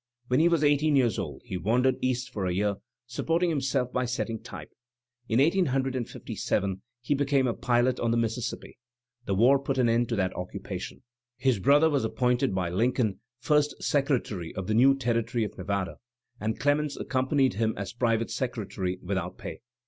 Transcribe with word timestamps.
When 0.29 0.39
he 0.39 0.49
was 0.49 0.63
eighteen 0.63 0.95
years 0.95 1.19
old 1.19 1.43
he 1.45 1.57
wandered 1.57 1.97
east 2.01 2.31
for 2.33 2.47
a 2.47 2.51
year, 2.51 2.77
supporting 3.05 3.51
himself 3.51 3.93
by 3.93 4.05
setting 4.05 4.39
type. 4.41 4.71
In 5.29 5.37
1857 5.37 6.81
he 7.01 7.13
became 7.13 7.45
a 7.45 7.53
pilot 7.53 7.99
on 7.99 8.09
the 8.09 8.17
Mississippi. 8.17 8.79
The 9.27 9.35
war 9.35 9.59
put 9.59 9.77
an 9.77 9.89
end 9.89 10.09
to 10.09 10.15
that 10.15 10.35
occupation. 10.35 11.03
His 11.37 11.59
brother 11.59 11.87
was 11.87 12.03
appointed 12.03 12.55
by 12.55 12.69
Lincoln 12.71 13.19
first 13.37 13.75
Secretary 13.83 14.51
of 14.55 14.65
the 14.65 14.73
new 14.73 14.95
Territory 14.97 15.43
of 15.43 15.55
Nevada, 15.55 15.97
and 16.39 16.59
Clemens 16.59 16.97
accompanied 16.97 17.53
him 17.53 17.75
as 17.77 17.93
private 17.93 18.31
secretary 18.31 18.97
without 19.03 19.37
pay. 19.37 19.61